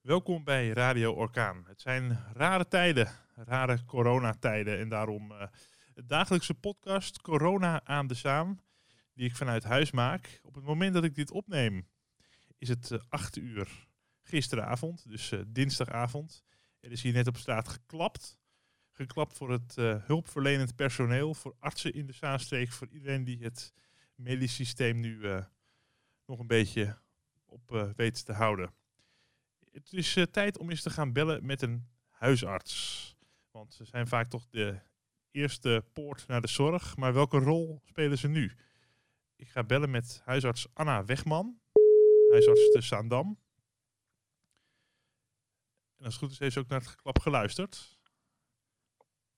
[0.00, 1.64] Welkom bij Radio Orkaan.
[1.66, 4.78] Het zijn rare tijden, rare coronatijden.
[4.78, 5.42] En daarom uh,
[5.94, 8.60] de dagelijkse podcast Corona aan de Zaan,
[9.14, 10.40] die ik vanuit huis maak.
[10.42, 11.88] Op het moment dat ik dit opneem,
[12.58, 13.86] is het uh, 8 uur
[14.22, 16.44] gisteravond, dus uh, dinsdagavond.
[16.80, 18.38] Er is hier net op straat geklapt.
[18.90, 19.74] Geklapt voor het
[20.06, 23.72] hulpverlenend personeel, voor artsen in de Zaanstreek, voor iedereen die het
[24.14, 25.20] medisch systeem nu
[26.26, 26.98] nog een beetje
[27.46, 28.78] op weet te houden
[29.70, 33.16] het is uh, tijd om eens te gaan bellen met een huisarts.
[33.50, 34.80] Want ze zijn vaak toch de
[35.30, 36.96] eerste poort naar de zorg.
[36.96, 38.52] Maar welke rol spelen ze nu?
[39.36, 41.60] Ik ga bellen met huisarts Anna Wegman,
[42.30, 43.38] huisarts te Zaandam.
[45.96, 47.98] En als het goed is, heeft ze ook naar het geklap geluisterd.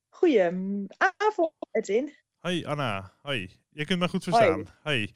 [0.08, 2.14] Goedenavond, Edwin.
[2.38, 3.60] Hoi Anna, hoi.
[3.70, 4.66] Je kunt me goed verstaan.
[4.82, 5.12] Hoi.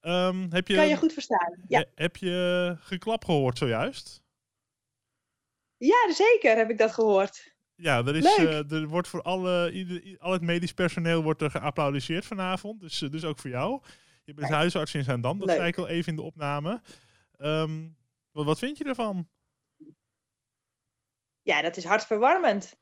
[0.00, 1.84] Um, heb je, kan je goed verstaan, ja.
[1.94, 4.22] Heb je geklap gehoord zojuist?
[5.84, 7.54] Ja, zeker heb ik dat gehoord.
[7.74, 11.50] Ja, er, is, uh, er wordt voor alle, ieder, al het medisch personeel wordt er
[11.50, 12.80] geapplaudiseerd vanavond.
[12.80, 13.82] Dus, uh, dus ook voor jou.
[14.24, 16.82] Je bent huisarts in Zaandam, dat zei ik al even in de opname.
[17.38, 17.96] Um,
[18.30, 19.28] wat, wat vind je ervan?
[21.42, 22.76] Ja, dat is hartverwarmend.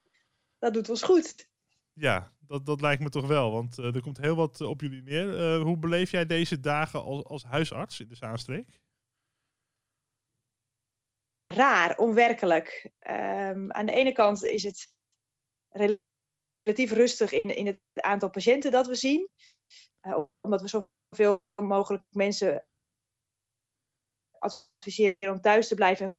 [0.59, 1.49] Dat doet ons goed.
[1.93, 5.03] Ja, dat, dat lijkt me toch wel, want uh, er komt heel wat op jullie
[5.03, 5.57] neer.
[5.61, 8.81] hoe beleef jij deze dagen als, als huisarts in de Zaanstreek?
[11.55, 12.91] Raar, onwerkelijk.
[13.01, 14.95] Um, aan de ene kant is het
[15.69, 19.29] relatief rustig in, in het aantal patiënten dat we zien.
[20.03, 22.67] Uh, omdat we zoveel mogelijk mensen
[24.39, 26.17] adviseren om thuis te blijven.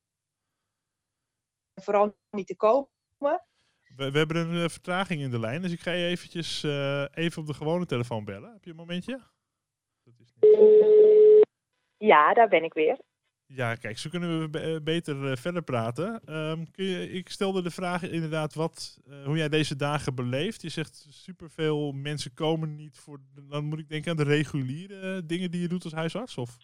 [1.73, 2.89] En vooral niet te komen.
[3.95, 7.05] We, we hebben een uh, vertraging in de lijn, dus ik ga je eventjes uh,
[7.11, 8.53] even op de gewone telefoon bellen.
[8.53, 9.17] Heb je een momentje?
[10.03, 11.47] Dat is niet...
[11.97, 12.99] Ja, daar ben ik weer.
[13.53, 16.21] Ja, kijk, zo kunnen we eh, beter uh, verder praten.
[16.35, 20.61] Um, kun je, ik stelde de vraag inderdaad wat, uh, hoe jij deze dagen beleeft.
[20.61, 23.19] Je zegt superveel mensen komen niet voor.
[23.49, 26.57] Dan moet ik denken aan de reguliere dingen die je doet als huisarts, of?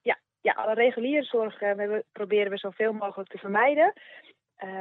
[0.00, 3.92] Ja, ja alle reguliere zorg we proberen we zoveel mogelijk te vermijden.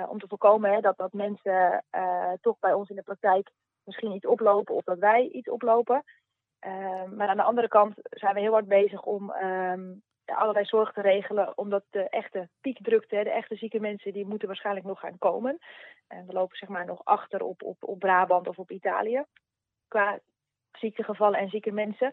[0.10, 1.84] om te voorkomen hè, dat, dat mensen
[2.42, 3.50] toch bij ons in de praktijk
[3.84, 6.04] misschien iets oplopen of dat wij iets oplopen.
[6.60, 10.02] Ehm, maar aan de andere kant zijn we heel hard bezig om um,
[10.36, 14.86] allerlei zorg te regelen, omdat de echte piekdrukte, de echte zieke mensen, die moeten waarschijnlijk
[14.86, 15.58] nog gaan komen.
[16.08, 19.24] En we lopen zeg maar nog achter op, op, op Brabant of op Italië
[19.88, 20.20] qua
[20.72, 22.12] ziektegevallen en zieke mensen.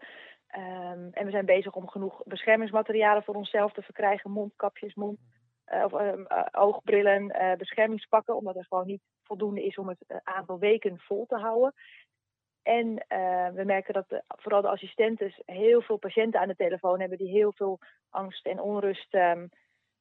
[0.57, 5.19] Um, en we zijn bezig om genoeg beschermingsmaterialen voor onszelf te verkrijgen, mondkapjes, mond,
[5.73, 10.59] uh, of, uh, oogbrillen, uh, beschermingspakken, omdat er gewoon niet voldoende is om het aantal
[10.59, 11.75] weken vol te houden.
[12.63, 17.19] En uh, we merken dat vooral de assistenten heel veel patiënten aan de telefoon hebben
[17.19, 17.79] die heel veel
[18.11, 19.49] angst en onrust um,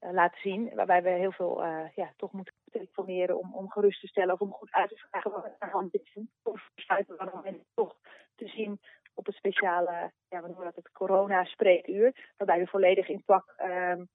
[0.02, 0.72] uh, laten zien.
[0.76, 4.40] Waarbij we heel veel uh, ja, toch moeten telefoneren om, om gerust te stellen of
[4.40, 6.18] om goed uit te vragen wat er aan de hand is.
[6.44, 7.96] Of besluiten toch
[8.36, 8.80] te zien
[9.14, 12.34] op het speciale, ja, we noemen dat het corona-spreekuur.
[12.38, 14.10] Waarbij we volledig in pak um,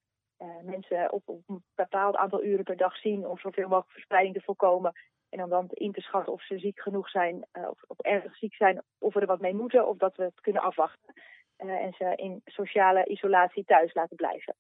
[0.63, 4.43] mensen op, op een bepaald aantal uren per dag zien om zoveel mogelijk verspreiding te
[4.45, 4.93] voorkomen.
[5.29, 8.37] En om dan in te schatten of ze ziek genoeg zijn, uh, of, of, erg
[8.37, 11.15] ziek zijn, of we er wat mee moeten, of dat we het kunnen afwachten.
[11.59, 14.55] Uh, en ze in sociale isolatie thuis laten blijven.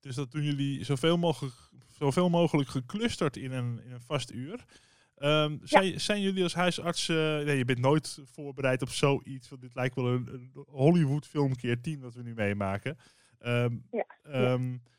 [0.00, 1.54] Dus dat doen jullie zoveel mogelijk,
[1.88, 4.64] zoveel mogelijk geclusterd in een, in een vast uur.
[5.18, 5.98] Um, zijn, ja.
[5.98, 9.94] zijn, jullie als huisarts, uh, nee, je bent nooit voorbereid op zoiets, want dit lijkt
[9.94, 12.98] wel een, een Hollywood film keer tien wat we nu meemaken.
[13.40, 14.06] Um, ja.
[14.52, 14.90] Um, ja.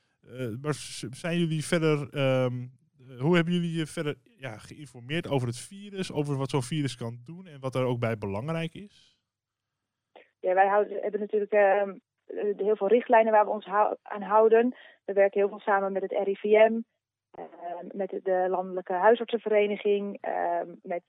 [0.62, 0.74] Maar
[1.12, 6.38] zijn jullie verder eh, hoe hebben jullie je verder ja, geïnformeerd over het virus, over
[6.38, 9.18] wat zo'n virus kan doen en wat er ook bij belangrijk is?
[10.40, 11.94] Ja, wij houden, hebben natuurlijk uh,
[12.58, 13.68] heel veel richtlijnen waar we ons
[14.02, 14.76] aan houden.
[15.06, 16.80] We werken heel veel samen met het RIVM,
[17.40, 17.46] uh,
[17.92, 21.04] met de Landelijke Huisartsenvereniging, ehm, met,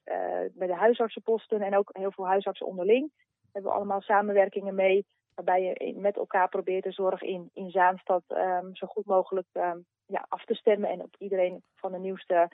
[0.55, 3.11] met de huisartsenposten en ook heel veel huisartsen onderling.
[3.17, 8.23] We hebben allemaal samenwerkingen mee waarbij je met elkaar probeert de zorg in, in Zaanstad
[8.29, 12.51] um, zo goed mogelijk um, ja, af te stemmen en op iedereen van de nieuwste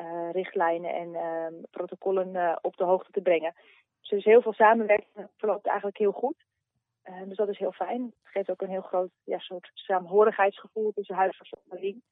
[0.00, 3.54] uh, richtlijnen en um, protocollen uh, op de hoogte te brengen.
[4.00, 6.44] Dus er is heel veel samenwerking, verloopt eigenlijk heel goed.
[7.24, 8.02] Dus dat is heel fijn.
[8.02, 12.02] Het geeft ook een heel groot ja, soort saamhorigheidsgevoel tussen huisarts en.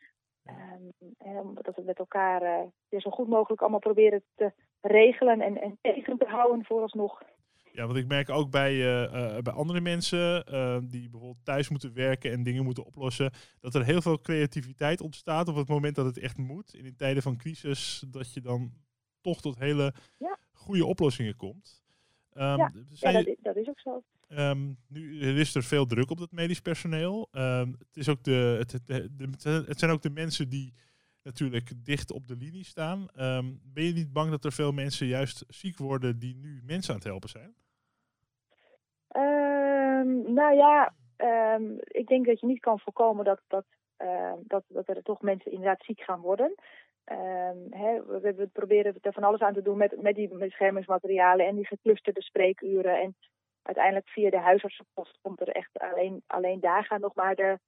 [1.27, 2.43] Um, dat we met elkaar
[2.91, 7.23] uh, zo goed mogelijk allemaal proberen te regelen en, en tegen te houden vooralsnog.
[7.73, 11.69] Ja, want ik merk ook bij, uh, uh, bij andere mensen uh, die bijvoorbeeld thuis
[11.69, 13.31] moeten werken en dingen moeten oplossen,
[13.61, 16.75] dat er heel veel creativiteit ontstaat op het moment dat het echt moet.
[16.75, 18.73] In tijden van crisis, dat je dan
[19.21, 20.39] toch tot hele ja.
[20.53, 21.83] goede oplossingen komt.
[22.35, 24.03] Um, ja, ja dat, is, dat, is, ook zo.
[24.29, 27.29] Um, nu is er veel druk op het medisch personeel.
[27.33, 30.75] Um, het, is ook de, het, het, de, het zijn ook de mensen die
[31.29, 33.09] natuurlijk dicht op de linie staan.
[33.15, 36.91] Ehm, ben je niet bang dat er veel mensen juist ziek worden die nu mensen
[36.91, 37.55] aan het helpen zijn?
[39.09, 43.65] Ehm, nou ja, ehm, ik denk dat je niet kan voorkomen dat, dat,
[44.43, 46.55] dat, dat er toch mensen inderdaad ziek gaan worden.
[47.05, 51.67] We, we, proberen er van alles aan te doen met, met die beschermingsmaterialen en die
[51.67, 53.01] geclusterde spreekuren.
[53.01, 53.17] En
[53.63, 57.59] uiteindelijk via de huisartsenpost komt er echt alleen, alleen daar gaan nog maar de,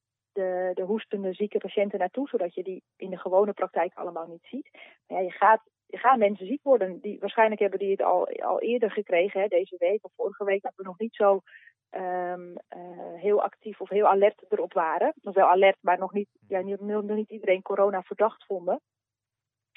[0.40, 4.44] de, de hoestende zieke patiënten naartoe, zodat je die in de gewone praktijk allemaal niet
[4.44, 4.70] ziet.
[5.06, 7.00] Ja, je gaat, je gaat mensen ziek worden.
[7.00, 10.62] Die, waarschijnlijk hebben die het al, al eerder gekregen, hè, deze week of vorige week,
[10.62, 11.40] dat we nog niet zo
[11.90, 15.12] um, uh, heel actief of heel alert erop waren.
[15.22, 18.80] Nog wel alert, maar nog niet, ja, niet, nog niet iedereen corona verdacht vonden.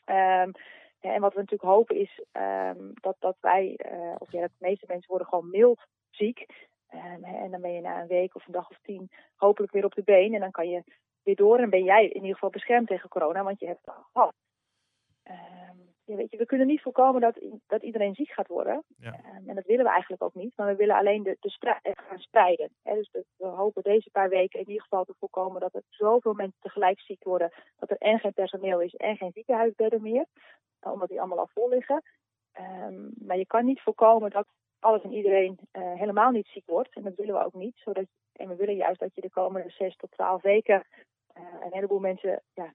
[0.05, 0.51] Um,
[0.99, 4.85] en wat we natuurlijk hopen is um, dat, dat wij, uh, of ja, de meeste
[4.87, 6.45] mensen worden gewoon mild ziek.
[6.93, 9.95] En dan ben je na een week of een dag of tien hopelijk weer op
[9.95, 10.33] de been.
[10.33, 10.83] En dan kan je
[11.23, 13.95] weer door en ben jij in ieder geval beschermd tegen corona, want je hebt het
[13.95, 14.33] al gehad.
[15.27, 18.83] Um, ja, weet je, we kunnen niet voorkomen dat, dat iedereen ziek gaat worden.
[18.97, 19.19] Ja.
[19.45, 20.57] en dat willen we eigenlijk ook niet.
[20.57, 22.69] Maar we willen alleen de, de gaan spreiden.
[22.83, 26.33] dus we, we, hopen deze paar weken in ieder geval te voorkomen dat er zoveel
[26.33, 27.51] mensen tegelijk ziek worden.
[27.77, 30.25] Dat er en geen personeel is en geen ziekenhuisbedden meer.
[30.79, 32.03] Omdat die allemaal al vol liggen.
[33.15, 34.47] maar je kan niet voorkomen dat
[34.83, 36.95] alles en iedereen uh, helemaal niet ziek wordt.
[36.95, 37.75] En dat willen we ook niet.
[37.75, 40.83] Zodat, en we willen juist dat je de komende 6 tot 12 weken
[41.37, 42.73] uh, een heleboel mensen ja,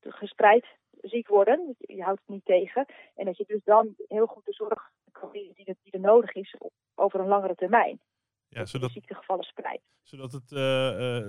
[0.00, 0.66] gespreid
[1.00, 1.76] ziek worden.
[1.78, 2.86] Je houdt het niet tegen.
[3.14, 6.34] En dat je dus dan heel goed de zorg kan bieden die, die er nodig
[6.34, 6.56] is
[6.94, 8.00] over een langere termijn.
[8.48, 9.82] Ja, zodat, de ziektegevallen spreidt.
[10.02, 11.20] Zodat het uh,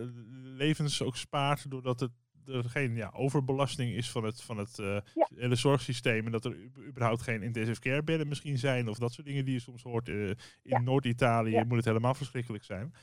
[0.58, 2.12] levens ook spaart doordat het
[2.50, 4.98] er geen ja, overbelasting is van het, van het uh,
[5.36, 6.25] hele zorgsysteem.
[6.25, 6.56] En dat er
[6.88, 8.90] überhaupt geen intensive care bedden misschien zijn.
[8.90, 10.07] Of dat soort dingen die je soms hoort.
[10.07, 10.30] Uh,
[10.63, 12.94] in Noord-Italië moet het helemaal verschrikkelijk zijn.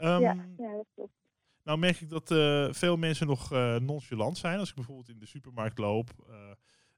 [0.00, 1.12] Um, ja, dat klopt.
[1.64, 4.58] Nou merk ik dat uh, veel mensen nog nonchalant zijn.
[4.58, 6.10] Als ik bijvoorbeeld in de supermarkt loop.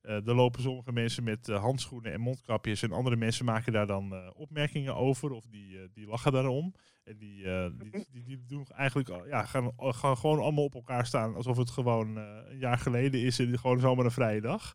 [0.03, 3.87] Uh, er lopen sommige mensen met uh, handschoenen en mondkapjes en andere mensen maken daar
[3.87, 6.75] dan uh, opmerkingen over of die, die lachen daarom.
[7.05, 7.45] En die,
[7.79, 11.71] die, die, die, doen eigenlijk, ja, gaan, gaan gewoon allemaal op elkaar staan alsof het
[11.71, 14.75] gewoon een jaar geleden is en gewoon zomaar een vrije dag.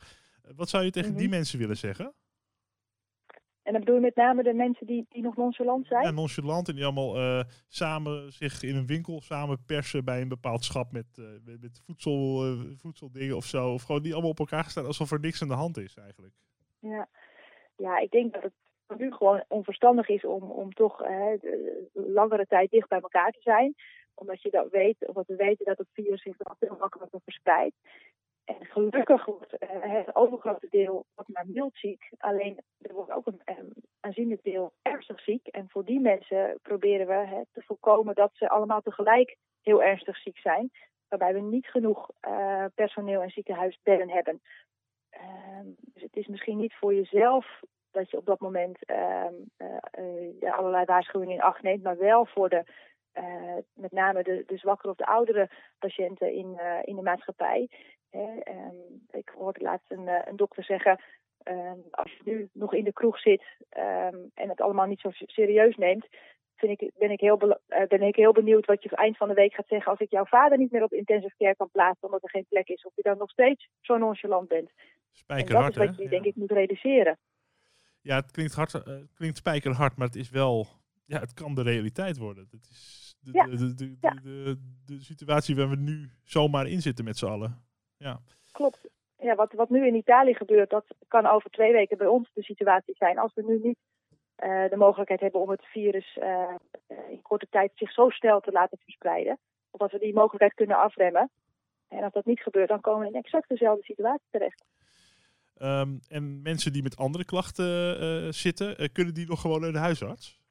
[0.56, 1.36] wat zou je tegen die mhm.
[1.36, 2.14] mensen willen zeggen?
[3.66, 6.04] En dan bedoel je met name de mensen die, die nog nonchalant zijn?
[6.04, 10.28] Ja, nonchalant en die allemaal uh, samen zich in een winkel samen persen bij een
[10.28, 13.74] bepaald schap met, uh, met, met, voedsel, uh, voedseldingen of zo.
[13.74, 16.34] Of gewoon die allemaal op elkaar staan alsof er niks aan de hand is eigenlijk.
[16.80, 17.08] Ja,
[17.76, 18.54] ja ik denk dat het
[18.88, 21.04] voor nu gewoon onverstandig is om, om toch
[21.94, 23.76] langere tijd dicht bij elkaar te zijn.
[24.14, 27.76] Omdat je dat weet, omdat we weten dat het virus zich dan veel makkelijker verspreidt.
[28.46, 32.10] En gelukkig wordt uh, het overgrote deel wat maar mild ziek.
[32.18, 35.48] Alleen er wordt ook een aanzienlijk deel ernstig ziek.
[35.48, 40.38] En voor die mensen proberen we te voorkomen dat ze allemaal tegelijk heel ernstig ziek
[40.38, 40.72] zijn.
[41.08, 44.42] Waarbij we niet genoeg uh, personeel en ziekenhuisbedden hebben.
[45.14, 45.60] Uh,
[45.94, 47.60] dus het is misschien niet voor jezelf
[47.92, 51.84] dat je op dat moment uh, allerlei waarschuwingen in acht neemt.
[51.84, 52.64] Maar wel voor de,
[53.74, 55.50] met name de, de zwakkere of de oudere
[55.80, 57.70] patiënten in, in de maatschappij.
[58.16, 58.76] Ehm,
[59.12, 61.02] ik hoorde laatst een, eh, een dokter zeggen,
[61.44, 65.10] ehm, als je nu nog in de kroeg zit ehm, en het allemaal niet zo
[65.12, 66.08] serieus neemt,
[66.56, 69.34] vind ik, ben, ik heel uh, ben ik heel benieuwd wat je eind van de
[69.34, 72.24] week gaat zeggen als ik jouw vader niet meer op intensive care kan plaatsen omdat
[72.24, 72.86] er geen plek is.
[72.86, 74.72] Of je dan nog steeds zo nonchalant bent.
[75.12, 77.18] Spijkerhard, dat is wat je denk ik moet realiseren.
[78.02, 80.68] Ja, het klinkt, hard, uh, klinkt spijkerhard, maar het is wel,
[81.06, 82.48] ja, het kan de realiteit worden.
[82.52, 87.06] Het is de, de, de, de, de, de, situatie waar we nu zomaar in zitten
[87.06, 87.65] met z'n allen.
[87.98, 88.20] Ja.
[88.52, 88.90] Klopt.
[89.18, 92.44] Ja, wat, wat nu in Italië gebeurt, dat kan over twee weken bij ons de
[92.44, 93.18] situatie zijn.
[93.18, 93.78] Als we nu niet
[94.44, 96.56] uh, de mogelijkheid hebben om het virus uh,
[97.10, 99.40] in korte tijd zich zo snel te laten verspreiden.
[99.72, 101.30] Of als we die mogelijkheid kunnen afremmen.
[101.88, 104.64] En als dat niet gebeurt, dan komen we in exact dezelfde situatie terecht.
[105.62, 109.78] Um, en mensen die met andere klachten uh, zitten, kunnen die nog gewoon naar de
[109.78, 110.44] huisarts?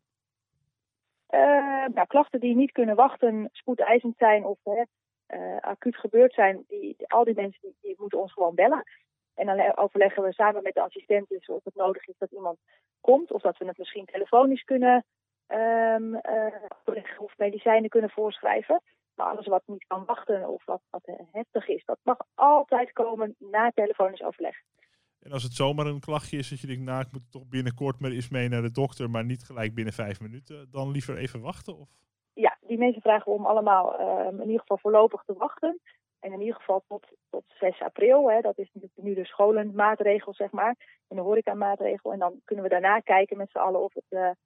[1.95, 4.59] nou, klachten die niet kunnen wachten, spoedeisend zijn of
[5.29, 8.85] uh, acuut gebeurd zijn, die, al die mensen die, moeten ons gewoon bellen.
[9.35, 12.59] En dan overleggen we samen met de assistenten of het nodig is dat iemand
[13.01, 13.33] komt.
[13.33, 15.05] Of dat we het misschien telefonisch kunnen
[15.49, 16.21] um,
[17.19, 18.83] of medicijnen kunnen voorschrijven.
[19.15, 23.35] Maar alles wat niet kan wachten of wat, wat heftig is, dat mag altijd komen
[23.39, 24.57] na telefonisch overleg.
[25.21, 28.01] En als het zomaar een klachtje is dat je denkt, nou ik moet toch binnenkort
[28.01, 31.41] maar eens mee naar de dokter, maar niet gelijk binnen vijf minuten, dan liever even
[31.41, 31.79] wachten?
[31.79, 31.89] Of?
[32.75, 35.81] Die mensen vragen om allemaal uh, in ieder geval voorlopig te wachten.
[36.21, 38.31] En in ieder geval tot, tot 6 april.
[38.31, 40.77] Hè, dat is nu de scholenmaatregel, zeg maar.
[41.09, 42.13] En de horecamaatregel.
[42.13, 44.37] En dan kunnen we daarna kijken met z'n allen of, het,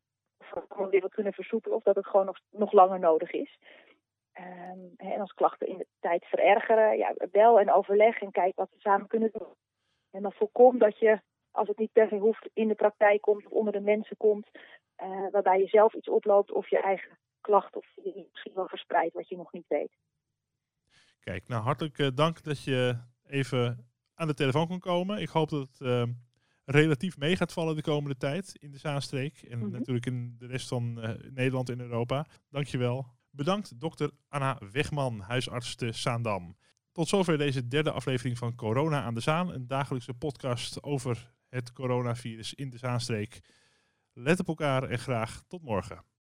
[0.69, 1.77] of we weer wat kunnen versoepelen.
[1.77, 3.59] Of dat het gewoon nog, nog langer nodig is.
[4.33, 8.71] Ehm, en als klachten in de tijd verergeren, ja, bel en overleg en kijk wat
[8.71, 9.55] we samen kunnen doen.
[10.11, 11.21] En dan voorkom dat je,
[11.51, 14.49] als het niet per se hoeft, in de praktijk komt of onder de mensen komt,
[15.03, 17.87] uh, waarbij je zelf iets oploopt of je eigen klacht of
[18.33, 19.93] misschien wel verspreidt wat je nog niet weet.
[21.21, 25.21] Kijk, nou hartelijk uh, dank dat je even aan de telefoon kon komen.
[25.21, 26.03] Ik hoop dat het uh,
[26.65, 29.73] relatief mee gaat vallen de komende tijd in de Zaanstreek en mm -hmm.
[29.73, 30.95] natuurlijk in de rest van
[31.35, 32.27] Nederland en Europa.
[32.51, 33.07] Dankjewel.
[33.31, 36.57] Bedankt dokter Anna Wegman, huisarts te Zaandam.
[36.93, 41.73] Tot zover deze derde aflevering van Corona aan de Zaan, een dagelijkse podcast over het
[41.73, 43.41] coronavirus in de Zaanstreek.
[44.13, 46.05] Let op elkaar en graag tot morgen.